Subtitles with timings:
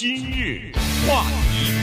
[0.00, 0.72] 今日
[1.06, 1.74] 话题，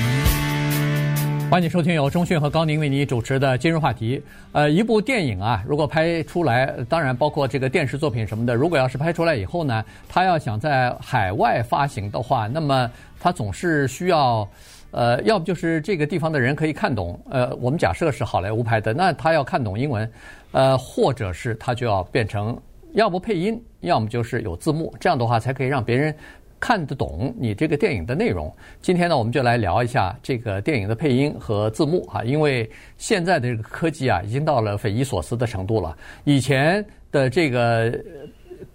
[1.52, 4.20] 欢迎收听由中讯和高宁为你主持的今日话题。
[4.54, 14.49] 呃，一部电影啊，如果拍出来，当然包括这个电视作品什么的，如果要是拍出来以后呢，他要想在海外发行的话，那么他总是需要，
[14.90, 20.12] 呃，要不就是这个地方的人可以看懂，呃，我们假设是好莱坞拍的，那他要看懂英文，
[20.54, 22.60] 呃，或者是他就要变成，
[22.94, 26.16] 要不配音，要么就是有字幕，这样的话才可以让别人。
[26.60, 28.52] 看得懂你这个电影的内容。
[28.82, 35.95] 今天呢，我们就来聊一下这个电影的配音和字幕啊，因为现在的这个科技啊，已经到了匪夷所思的程度了。
[36.23, 37.93] 以前的这个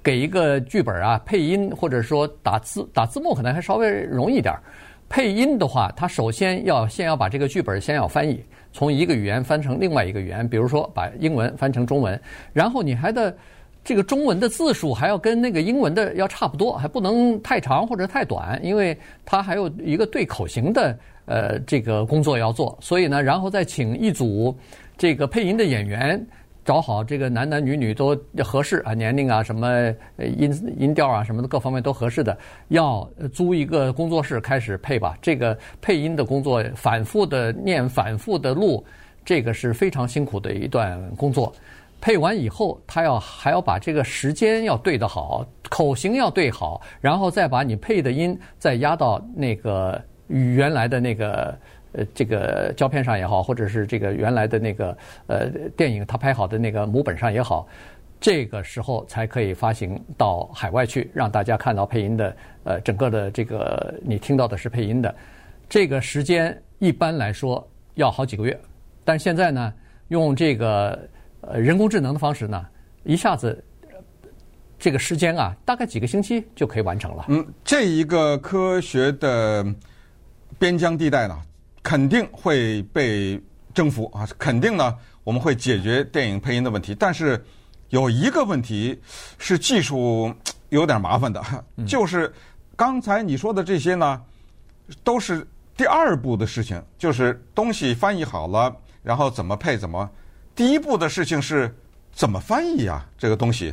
[0.03, 4.63] 给一个剧本啊配音，或者说打字打字幕，可能还稍微容易点儿。
[5.09, 12.19] 配音的话，它首先要先要把这个剧本先要翻译，从一个语言翻成另外一个语言，比如说把英文翻成中文，
[12.53, 13.35] 然后你还得。
[13.85, 20.97] 这个中文的字数还要跟那个英文的要差不多，还不能太长或者太短，因为它还有一个对口型的
[21.27, 22.79] 呃这个工作要做。
[22.81, 24.57] 所以呢，然后再请一组
[24.97, 26.25] 这个配音的演员，
[26.65, 32.39] 找好这个男男女女都合适啊，年龄啊什么音音调啊什么的各方面都合适的，
[32.69, 35.19] 要租一个工作室开始配吧。
[35.21, 38.85] 这个配音的工作反复的念，反复的录，
[39.25, 41.53] 这个是非常辛苦的一段工作。
[42.03, 51.57] 配完以后，他要还要把这个时间要对得好，口型要对好，然后再把你配的音再压到那个原来的那个
[51.93, 57.69] 呃这个胶片上也好，或者是这个原来的那个呃电影他拍好的那个母本上也好，
[58.21, 65.15] 这个时候才可以发行到海外去，让大家看到配音的呃整个的这个你听到的是配音的，
[65.69, 68.61] 这个时间一般来说要好几个月，
[69.05, 69.73] 但现在呢
[70.09, 70.99] 用这个。
[71.43, 72.65] 呃，人工智能的方式呢，
[73.03, 73.63] 一下子
[74.79, 77.27] 这个时间啊，大概几个星期就可以完成了。
[77.29, 79.65] 嗯，这一个科学的
[80.59, 81.37] 边疆地带呢，
[81.83, 83.41] 肯定会被
[83.75, 86.95] 征服啊，肯定呢，我们会解决电影配音的问题。
[86.95, 87.45] 但是
[87.89, 89.01] 有一个问题
[89.37, 90.33] 是技术
[90.69, 91.43] 有点麻烦的，
[91.87, 92.33] 就是
[92.77, 94.23] 刚才你说的这些呢，
[95.03, 95.45] 都是
[95.77, 100.09] 第二步的事情，就是东西翻译好了，然后怎么配怎么。
[100.55, 101.75] 第一步的事情是
[102.13, 103.07] 怎么翻译啊？
[103.17, 103.73] 这个东西，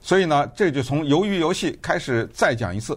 [0.00, 2.96] 所以呢，这就从鱿鱼游戏开始再讲一次。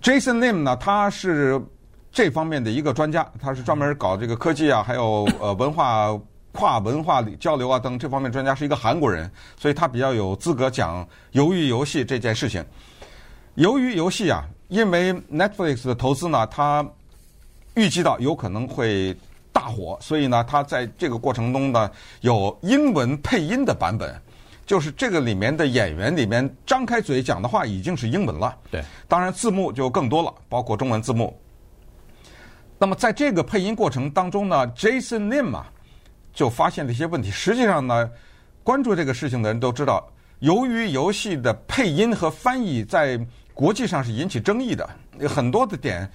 [0.00, 1.60] Jason Lim 呢，他是
[2.10, 6.18] 这方面的一个专家，他是专门搞这个科技啊，还有呃文化
[6.52, 12.64] 跨文化交流啊等这方面专家，是一个韩国人，所以他比较有资格讲鱿鱼游戏这件事情。
[13.56, 16.86] 鱿鱼游戏啊，因为 Netflix 的投资呢，他
[17.74, 19.14] 预计到有可能会。
[19.58, 24.14] 大火，所以呢，他在这个过程中呢，有英文配音的版本，
[24.64, 28.56] 就是这个里面的演员里面张开嘴讲的话已经是英文了。
[28.70, 31.36] 对，当然字幕就更多了，包括中文字幕。
[32.78, 35.66] 那么在这个配音过程当中呢，Jason Lim 啊，
[36.32, 37.28] 就发现了一些问题。
[37.28, 38.08] 实际上呢，
[38.62, 40.08] 关注这个事情的人都知道，
[40.38, 43.18] 由于游戏的配音和翻译在
[43.54, 44.88] 国际上是引起争议的，
[45.18, 46.08] 有很多的点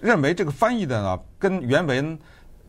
[0.00, 2.18] 认为这个翻译的呢跟原文。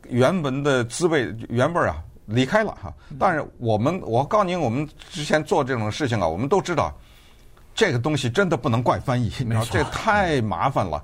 [0.09, 2.93] 原文的滋味、原味儿啊，离开了哈。
[3.19, 6.93] 但是我们，我告诉您，我们之前做这种事情啊，我们都知道，
[7.73, 11.03] 这个东西真的不能怪翻译，你知道，这太麻烦了。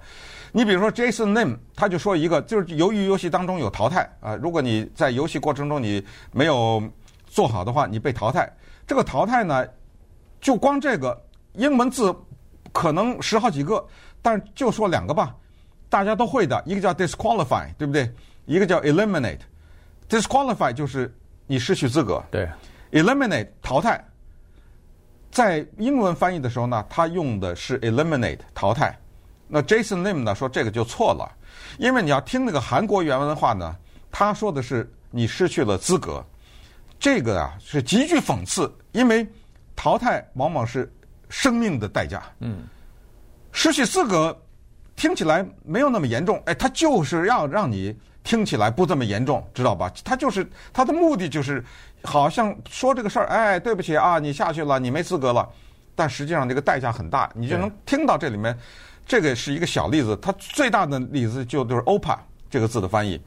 [0.51, 6.01] 你比如说 Jason Lim，他就说一个，就是由于游戏当中有淘汰啊，如果你在游戏过程中你
[6.31, 6.81] 没有
[7.27, 8.49] 做好的话，你被淘汰。
[8.87, 9.67] 这个淘汰呢，
[10.39, 11.22] 就光这个
[11.55, 12.16] 英文字
[12.72, 13.85] 可能十好几个，
[14.22, 15.35] 但是就说两个吧，
[15.89, 18.09] 大家都会的，一个叫 disqualify，对不对？
[18.45, 21.13] 一个叫 eliminate，disqualify 就是
[21.47, 22.23] 你失去资格。
[22.29, 22.47] 对
[22.91, 24.03] ，eliminate 淘汰，
[25.31, 28.95] 在英文翻译的时候呢，他用的是 eliminate 淘汰。
[29.47, 31.31] 那 Jason Lim 呢说这个就错了，
[31.78, 33.75] 因为你要听那个韩国原文的话呢，
[34.11, 36.23] 他说的是你失去了资格，
[37.00, 39.28] 这个啊是极具讽刺，因为
[39.75, 40.91] 淘汰往往是
[41.29, 42.23] 生命的代价。
[42.39, 42.63] 嗯，
[43.51, 44.39] 失去资格
[44.95, 47.97] 听起来没有那么严重，哎，他就是要让你。
[48.25, 49.89] 听起来不这么严重，知道吧？
[50.03, 51.63] 他就是他的目的就是，
[52.03, 55.47] 好像说这个事儿，哎，对不起啊，你下去了，你没资格了。
[55.95, 58.57] 但实际上这个代价很大，你就能听到这里面，
[59.05, 60.17] 这个是一个小例子。
[60.22, 62.17] 它最大的例子就就是 OPA
[62.49, 63.22] 这个字的翻译。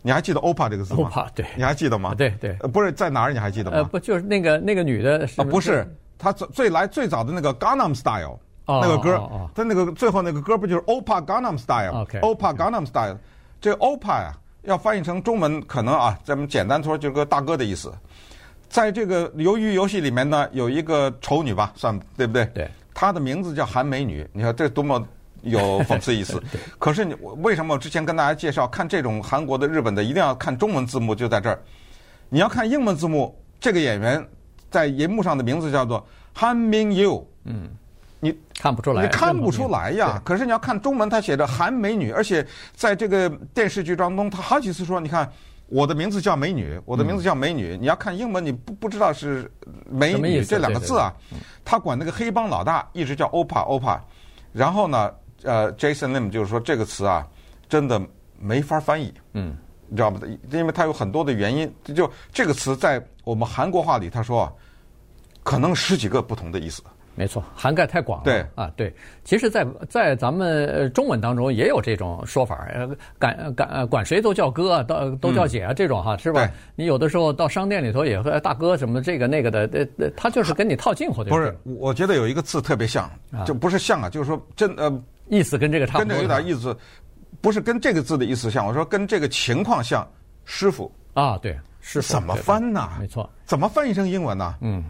[0.00, 2.14] 你还记得 OPA 这个字吗？OPA 对，你还记得吗？
[2.14, 3.32] 对对，不是在哪儿？
[3.32, 3.78] 你还记得吗？
[3.78, 5.28] 呃，不就是那个那个女的？
[5.36, 5.84] 啊，不是，
[6.16, 13.18] 他最最来最早的那个 Gangnam Style 那个歌，他那个最后那个歌不就是 OPA Gangnam Style？OPA Gangnam Style。
[13.66, 14.32] 这个 OPA 呀，
[14.62, 17.92] 要翻译成中文，可能啊，咱们简单说就是个大哥的意思。
[18.68, 22.44] 在这个鱿鱼游戏里面呢，有一个丑女吧，算对不对？
[22.54, 22.70] 对。
[22.94, 25.04] 她的名字叫韩美女，你看这多么
[25.42, 26.40] 有讽刺意思。
[26.78, 31.12] 可是你为什么我之前跟大家介绍看这种韩国的、日本的，一定要看中文字幕？
[31.12, 31.58] 就在这儿，
[32.28, 34.24] 你要看英文字幕，这个演员
[34.70, 37.24] 在银幕上的名字叫做 Han Min-yoon。
[37.46, 37.70] 嗯。
[38.26, 40.20] 你看不出来，你看不出来呀。
[40.24, 45.30] 可是你要看中文，他写着韩美女，而且在这个电视剧当中，他好几次说：“你看，
[45.68, 49.50] 我的名字叫美女，我的名字叫美女。”你要看英文，你不不知道是
[49.90, 51.14] 美女这两个字啊。
[51.64, 54.02] 他管那个黑帮老大一直叫欧帕欧帕。
[54.52, 55.12] 然后呢，
[55.42, 57.26] 呃，Jason Lim 就是说这个词啊，
[57.68, 58.00] 真的
[58.38, 59.12] 没法翻译。
[59.34, 59.56] 嗯，
[59.88, 60.20] 你知道吗？
[60.50, 61.70] 因为它有很多的原因。
[61.94, 64.50] 就这个词在我们韩国话里，他说
[65.42, 66.82] 可能十几个不同的意思。
[67.16, 68.24] 没错，涵盖太广了。
[68.24, 72.86] 对啊，对，其实在，在在咱们中文当中也有这种说法，呃，
[73.18, 76.48] 管管管谁都叫哥，都都叫姐啊，这种哈，是吧？
[76.74, 81.30] 你有的时候到商店里头也和大哥什么这个那个的，呃，他就是跟你套近乎的。
[81.30, 83.10] 不是，我觉得有一个字特别像，
[83.46, 86.76] 就不是像啊，就是说真呃，意思跟这个差不多，跟这个有点意思，
[87.40, 90.06] 不是跟这个字的意思像，我说跟这个情况像，
[90.44, 92.90] 师傅啊，对，师傅怎么翻呢？
[93.00, 94.54] 没错，怎么翻译成英文呢？
[94.60, 94.84] 嗯。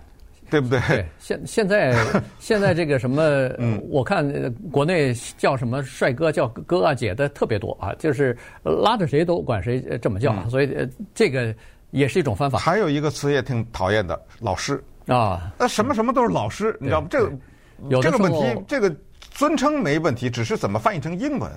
[0.50, 0.80] 对不对？
[0.88, 1.94] 对，现现在
[2.38, 3.22] 现在这个什么，
[3.58, 4.24] 嗯，我看
[4.70, 11.54] 国内叫什么帅哥叫哥啊姐的特别多啊，就是拉着谁都管谁这么叫，嗯、所以这个
[11.90, 12.58] 也是一种方法。
[12.58, 17.08] 还有一个词也挺讨厌的，老师啊，那什么什么都是老师，你知道吗？
[17.10, 17.32] 这个
[17.88, 18.94] 有这个问题，这个
[19.30, 21.50] 尊称没问题，只是怎么翻译成英文。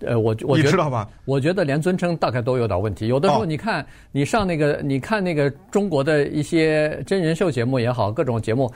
[0.00, 1.08] 呃，我我觉得，你知道吧？
[1.24, 3.06] 我觉得连尊称大概都有点问题。
[3.06, 8.70] 有的时候，你看你上那个，你看那个中国的一些真人秀节目也好，各种节目，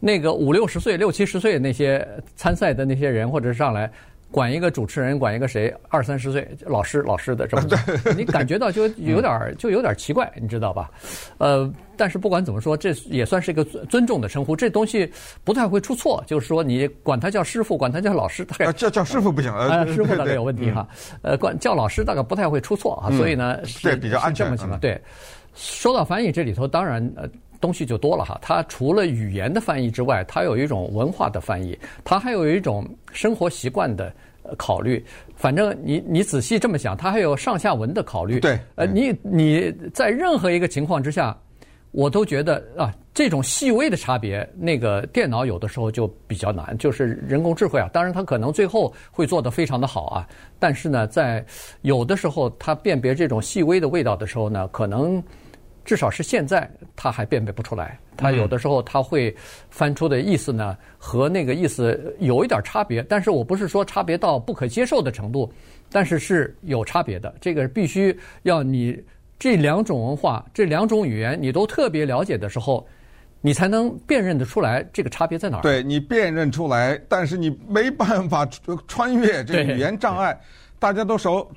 [0.00, 3.90] 那个五六十岁、六七十岁那些参赛的那些人，或者上来。
[4.32, 7.68] 管一个主持人，管一个谁，二三十岁老师老师的这么，
[8.16, 10.90] 你感觉到就有点就有点奇怪，你知道吧？
[11.36, 15.08] 呃，但是不管怎么说，这也算是一个尊重的称呼，这东西
[15.44, 16.24] 不太会出错。
[16.26, 20.88] 就是说，你管他叫师傅，管他叫老师，大概叫叫师傅不行，呃，师傅大概有问题哈。
[21.20, 24.80] 呃，管叫老师大概不太会出错啊，所以呢，对比较安全的情况。
[24.80, 24.98] 对，
[25.54, 27.28] 说到翻译这里头，当然呃。
[27.62, 34.12] 东西就多了哈，它除了语言的翻译之外，它有一种文化的翻译，它还有一种生活习惯的
[34.58, 35.02] 考虑。
[35.36, 38.40] 反正你你仔细这么想，它还有上下文的考虑。
[38.40, 41.38] 对，呃，你你在任何一个情况之下，
[41.92, 47.88] 我都觉得啊，这种细微的差别，那个电脑有的时候就比较难，就是人工智慧啊。
[47.92, 50.26] 当然，它可能最后会做得非常的好啊，
[50.58, 51.44] 但是呢，在
[51.82, 55.22] 有的时候它辨别这种细微的味道的时候呢，可能。
[55.84, 57.98] 至少是现在，他还辨别不出来。
[58.16, 59.34] 他有的时候他会
[59.70, 63.02] 翻出的意思呢，和那个意思有一点差别。
[63.02, 65.52] 但是我不是说差别到不可接受的程度，
[65.90, 67.34] 但是是有差别的。
[67.40, 69.02] 这个必须要你
[69.38, 72.86] 这两种文化、这两种语言你都特别了解的时候，
[73.40, 75.62] 你才能辨认得出来这个差别在哪儿。
[75.62, 78.46] 对，你辨认出来，但是你没办法
[78.86, 80.38] 穿越这个语言障碍。
[80.78, 81.50] 大家都熟，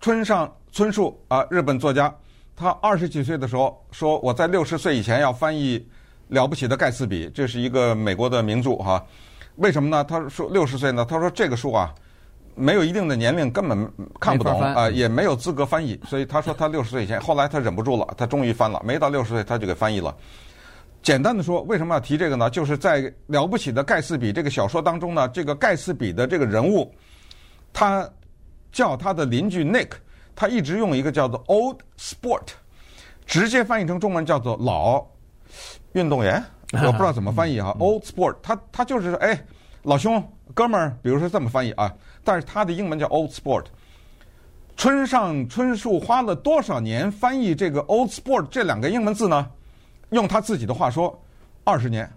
[0.00, 2.14] 村上春树啊，日本作家。
[2.60, 5.78] 他二十几岁的时候说：“我在六十岁以前要翻译
[6.28, 9.02] 《了不起的盖茨比》，这是一个美国的名著哈。
[9.56, 10.04] 为什么呢？
[10.04, 11.02] 他说六十岁呢？
[11.08, 11.90] 他说这个书啊，
[12.54, 13.90] 没有一定的年龄根本
[14.20, 15.98] 看不懂啊，也没有资格翻译。
[16.06, 18.78] 所以他说他六十岁以前，后来他忍不住了，他终于翻了。
[18.84, 20.14] 没到六十岁他就给翻译了。
[21.02, 22.50] 简单的说，为什么要提这个呢？
[22.50, 26.94] 就是在《了不起的盖茨比》这个小说当中呢，这个盖茨比的这个人物，
[27.72, 28.06] 他
[28.70, 29.92] 叫他的邻居 Nick。”
[30.34, 32.48] 他一直用一个叫做 “old sport”，
[33.26, 35.04] 直接翻译成中文叫做“老
[35.92, 37.76] 运动员”， 我不知道怎么翻译哈。
[37.78, 39.44] “old sport”，他他就是说，哎，
[39.82, 40.22] 老兄，
[40.54, 41.92] 哥们儿，比如说这么翻译啊。
[42.24, 43.64] 但是他的英文叫 “old sport”。
[44.76, 49.46] 村上春树花了多少年翻译这个 “old sport” 这两个英文字呢？
[50.10, 51.22] 用他自己的话说，
[51.64, 52.10] 二十年。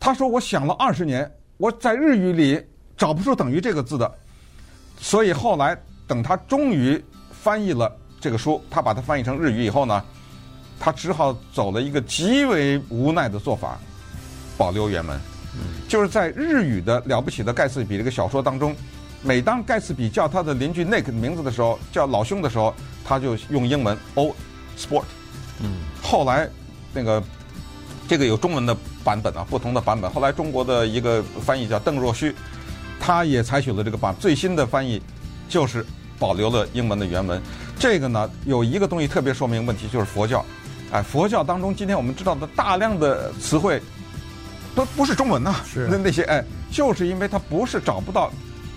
[0.00, 2.60] 他说：“我想了二十年，我在日语里
[2.96, 4.12] 找不出等于这个字的，
[4.98, 7.02] 所以后来等他终于。”
[7.44, 10.02] 翻译了这个书，他把它翻译成日语以后呢，
[10.80, 13.78] 他只好走了一个极为无奈的做法，
[14.56, 15.20] 保留原文。
[15.86, 18.74] 就是在日语的了不起的盖茨比这个小说当中，
[19.20, 22.74] 每当盖茨比叫他的邻居 Nick 的名字的时候，叫老兄的时候，
[23.04, 24.34] 他就用英文 Old
[24.78, 25.04] Sport。
[25.60, 26.48] 嗯，后来
[26.94, 27.22] 那个
[28.08, 28.74] 这个有中文的
[29.04, 30.10] 版本啊，不同的版本。
[30.10, 32.34] 后来中国的一个翻译叫邓若虚，
[32.98, 34.98] 他也采取了这个版最新的翻译，
[35.46, 35.84] 就是。
[36.24, 37.38] 保留了英文的原文，
[37.78, 40.42] 这个呢有一个东西特别说明问题，就是佛教，
[40.90, 43.78] 哎，佛教当中今天我们知道的大量的词汇
[44.74, 48.32] 都不是中文呐，是那那些哎，就是因为它不是找不到，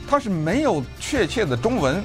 [0.10, 2.04] 它是没有确切的中文，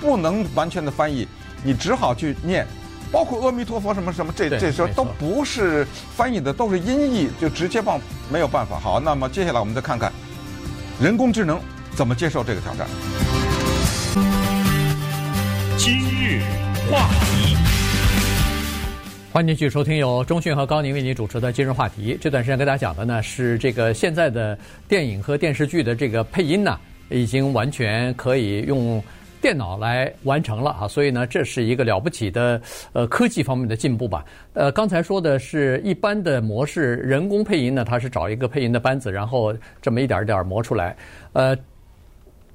[0.00, 1.26] 不能完全的翻译，
[1.64, 2.64] 你只好去念，
[3.10, 7.98] 包括阿弥陀佛什么什么，这这些都不是翻译的，都是音译，就直接放
[8.30, 8.78] 没有办法。
[8.78, 10.12] 好，那么接下来我们再看看
[11.00, 11.58] 人工智能。
[11.96, 12.86] 怎么接受这个挑战？
[16.90, 17.56] 话题，
[19.32, 22.16] 欢迎继续收听由中讯和高宁为您主持的今日话题。
[22.20, 24.56] 这段时间跟大家讲的呢是这个现在的
[24.88, 26.78] 电影和电视剧的这个配音呢，
[27.08, 29.02] 已经完全可以用。
[29.38, 32.60] 电脑来完成了啊，所以呢，这是一个了不起的
[32.94, 34.24] 呃科技方面的进步吧。
[34.54, 40.96] 呃，刚才说的是一般的模式，人工配音呢，它是找一个配音的班子，然后这么一点儿一点儿磨出来，
[41.34, 41.56] 呃。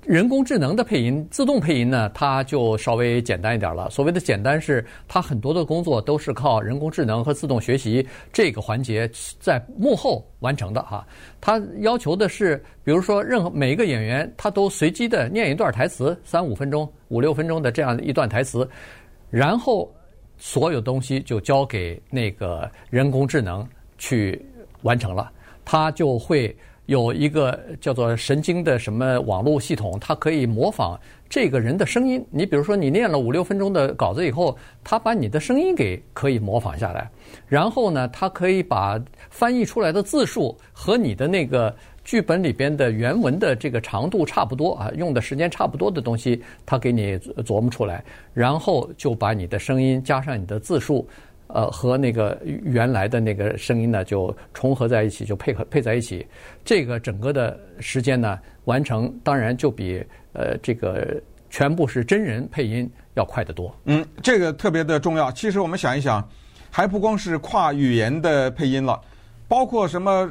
[0.05, 3.87] 人工智能的配音、自动配音呢，它就稍微简单一点了。
[3.91, 9.07] 所谓的简单，是它很多的工作都是靠人工智能和自动学习这个环节
[9.39, 11.05] 在幕后完成的哈。
[11.39, 18.67] 它要求的是，比如说任何每一个演员，他都随机的念一段台词，三五分钟、五六分钟的这样一段台词，
[19.29, 19.93] 然后
[20.37, 23.67] 所有东西就交给那个人工智能
[23.99, 24.43] 去
[24.81, 25.31] 完成了，
[25.63, 26.55] 它就会。
[26.91, 32.21] 有一个叫做神经的什么网络系统，它可以模仿这个人的声音。
[32.29, 37.09] 你比如说，你念了五六分钟的稿子以后，它把你的声音给可以模仿下来。
[37.47, 51.07] 然后呢，它可以把翻译出来的字数和你的那个剧本里边的原文的这个长度差不多啊，用的时间差不多的东西，它给你琢磨出来，然后就把你的声音加上你的字数。
[51.53, 56.25] 呃，和那个原来的那个声音呢，就重合在一起，就配合配在一起。
[56.63, 60.03] 这个整个的时间呢，完成当然就比
[60.33, 63.75] 呃这个全部是真人配音要快得多。
[63.85, 65.31] 嗯，这个特别的重要。
[65.31, 66.27] 其实我们想一想，
[66.69, 68.99] 还不光是跨语言的配音了，
[69.47, 70.29] 包括什么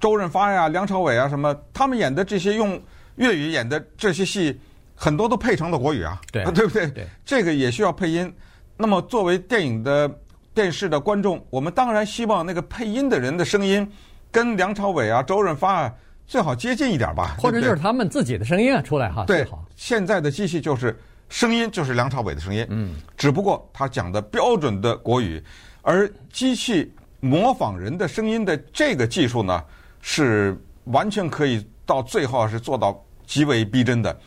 [0.00, 2.80] 周润发呀、梁朝伟啊什么，他们演的这些用
[3.16, 4.58] 粤语演的这些戏，
[4.94, 6.86] 很多都配成了国语啊，对，对不对？
[6.90, 8.32] 对，这个也需要配音。
[8.76, 10.10] 那么作为电影的。
[10.58, 13.88] 电视的观众，我们当然希望那个配音的人的声音
[14.28, 15.94] 跟梁朝伟啊、周润发啊
[16.26, 19.24] 最好接近一点吧，或者就是他们自己的声音啊出来哈。
[19.24, 19.64] 对，最好。
[19.76, 20.98] 现在的机器就是
[21.28, 25.40] 声音就是梁朝伟的声音，嗯，只不过他讲的标准的国语，
[25.82, 29.62] 而机器模仿人的声音的这个技术呢，
[30.00, 34.18] 是完全可以到最后是做到极为逼真的。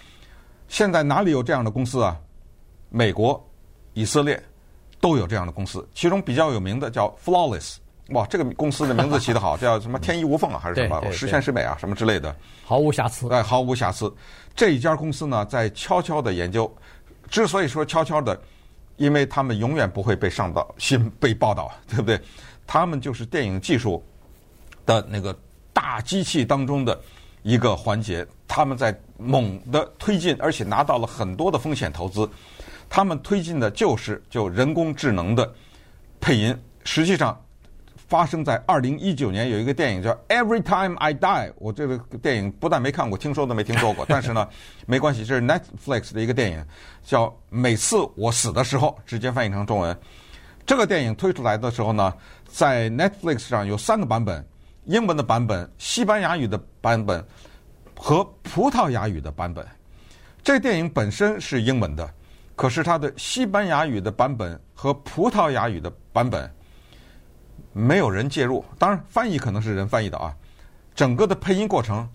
[0.69, 2.17] 现在哪里有这样的公司啊？
[2.88, 3.45] 美国、
[3.91, 4.41] 以色列。
[5.01, 7.77] 都有这样的公司，其中比较有名的叫 Flawless，
[8.10, 14.13] 哇，这个公司的名字 起得好，叫什么天衣无缝啊，还是什么十全十美啊，什么之类的，毫无瑕疵，哎，毫无瑕疵。
[14.55, 16.72] 这一家公司呢，在悄悄的研究，
[17.29, 18.39] 之所以说悄悄的，
[18.98, 22.20] 因为他们永远不会被上到新被报道，对不对？
[22.67, 24.03] 他们就是电影技术
[24.86, 25.36] 的那个
[25.74, 27.00] 大机器当中的
[27.41, 32.29] 一个环节，他们在猛的推进，而且拿到了很多的风险投资。
[32.93, 35.50] 他们推进的就是就人工智能的
[36.19, 36.53] 配音。
[36.83, 37.41] 实际上，
[37.95, 41.50] 发生在二零一九年有一个电影叫《Every Time I Die》。
[41.55, 44.05] 我这个电影不但没看过，听说都没听说过。
[44.10, 44.45] 但是呢，
[44.86, 46.65] 没关系，这是 Netflix 的一个电影，
[47.01, 49.98] 叫《每次我死的时候》，直接翻译成中文。
[50.65, 52.13] 这个电影推出来的时候呢，
[52.45, 54.45] 在 Netflix 上有三个版本：
[54.83, 57.25] 英文的版本、西班牙语的版本
[57.95, 59.65] 和葡萄牙语的版本。
[60.43, 62.13] 这个电影本身是英文的。
[62.62, 66.48] 可是它的西班牙语的版本和葡萄牙语的版本
[67.74, 70.32] 没有人介入，当然翻译可能是人翻译的啊。
[70.94, 72.08] 整个的配音过程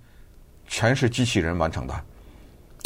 [0.68, 2.00] 全是机器人完成的，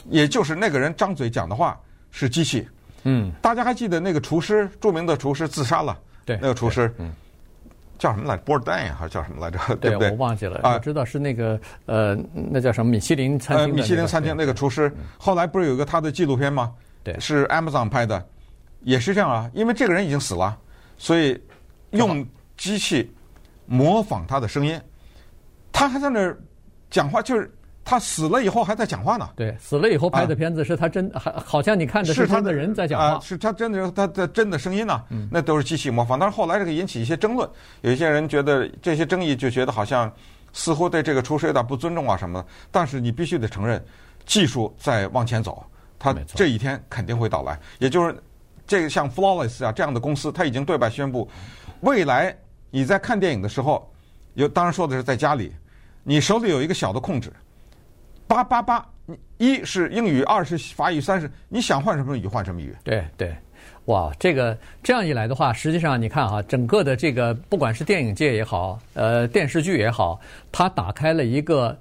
[0.09, 1.79] 也就是那个人张嘴讲的话
[2.11, 2.67] 是机器。
[3.03, 5.99] 嗯，大家还记得那个厨师，著名的厨师自杀了？
[6.25, 7.13] 对，那个厨师，嗯，
[7.99, 9.59] 叫什么来着？Bourdain 呀，还是叫什么来着？
[9.77, 10.11] 对不对？
[10.13, 10.61] 我忘记了。
[10.63, 13.75] 啊，我知道是那个呃，那叫什么米其林餐厅？
[13.75, 16.73] 米其林餐厅那个厨师，后来不是有个他的纪录片吗？
[17.03, 18.25] 对，是 Amazon 拍的，
[18.83, 19.51] 也是这样啊。
[19.55, 20.57] 因为这个人已经死了，
[20.99, 21.41] 所以
[21.91, 22.27] 用
[22.57, 23.11] 机器
[23.67, 24.81] 模仿他的声音，
[25.73, 26.39] 他还在那儿
[26.91, 27.51] 讲话，就是
[27.85, 29.31] 他死了以后还在讲话呢。
[29.35, 35.03] 对，死了以后拍的片子是他真，还好像你看的是他的人在讲话，是他真的他的真的声音呢。
[35.31, 36.19] 那都是机器模仿。
[36.19, 37.49] 但是后来这个引起一些争论，
[37.81, 40.13] 有一些人觉得这些争议就觉得好像
[40.53, 42.49] 似乎对这个厨师有点不尊重啊什么的。
[42.71, 43.83] 但是你必须得承认，
[44.27, 45.65] 技术在往前走。
[46.03, 48.17] 他这一天肯定会到来，也就是
[48.67, 51.29] 这个像 Flawless 啊这样的公司，他已经对外宣布，
[51.81, 52.35] 未来
[52.71, 53.87] 你在看电影的时候，
[54.33, 55.53] 有当然说的是在家里，
[56.03, 57.31] 你手里有一个小的控制，
[58.27, 58.83] 八八八，
[59.37, 62.75] 一是英语，二是法语，三是你想换什么语换什么语。
[62.83, 63.37] 对对，
[63.85, 70.19] 哇，这个这样一来的话，实际上你看哈，整个的这个不管是电影界也好，呃，电视剧也好，
[70.51, 71.79] 它打开了一个。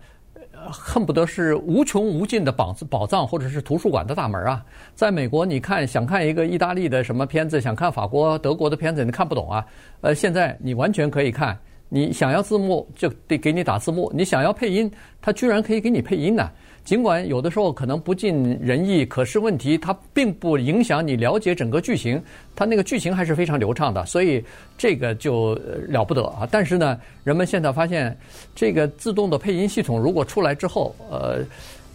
[0.72, 4.64] 恨不得是无穷无尽的宝宝藏，或者是图书馆的大门啊！
[4.96, 9.66] 在美国，你看想看一个意大利的什么片子，想看法国、德国的片子，你看不懂啊。
[10.02, 16.50] 呃，现在你完全可以看，你想要字幕就得给你打字幕，你想要配音，它居然可以给你配音呢、
[16.84, 22.22] 尽管有的时候可能不尽人意，可是问题它并不影响你了解整个剧情，
[22.56, 24.44] 它那个剧情还是非常流畅的，所以
[24.78, 25.54] 这个就
[25.88, 26.48] 了不得啊。
[26.50, 28.18] 但是呢，人们现在发现，
[28.56, 31.40] 这个自动的配音系统如果出来之后，呃，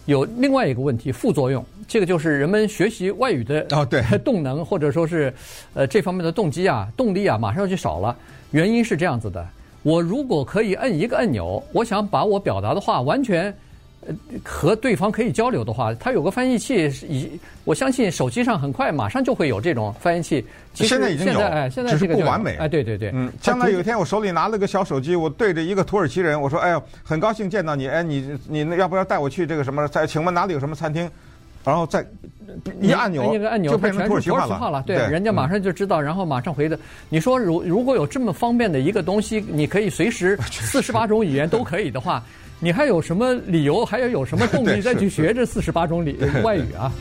[0.05, 5.33] 有另外一个问题副作用，这个就是人们学习外语的 哦，对， 动能或者说是
[5.73, 8.15] 呃这方面的动机啊、动力啊，马上就少了。
[8.51, 9.45] 原因是这样子的。
[9.83, 13.55] 我如果可以摁一个按钮，我想把我表达的话完全，
[14.07, 17.29] 呃，和对方可以交流的话，它有个翻译器，以
[17.63, 20.45] 我相信手机上很快马上就会有这种翻译器。
[20.73, 22.55] 其实现在已经有，哎，现在只是不完美。
[22.57, 29.87] 哎，对对对，嗯，将来有一天我手里拿了个小手机，我对着一个土耳其人，我说：“哎呦，很高兴见到你，哎，你你要不要带我去这个什么？
[29.87, 31.09] 在请问哪里有什么餐厅？”
[31.65, 32.05] 然后再
[32.79, 34.69] 一按钮，一个按钮就变成土耳其话了。
[34.69, 36.77] 了对，人家马上就知道，然后马上回的。
[37.09, 42.23] 你说，如如果有这么方便的一个东西，你可以随时 四十八种语言都可以的话，
[42.59, 46.91] 你还有什么理由，还要有什么动力 再去学这四十八种里 外语啊？